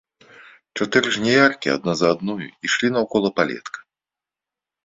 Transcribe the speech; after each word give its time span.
Чатыры 0.79 1.11
жняяркі 1.17 1.71
адна 1.75 1.93
за 1.99 2.07
адною 2.15 2.39
ішлі 2.69 2.87
наўкола 2.97 3.29
палетка. 3.41 3.79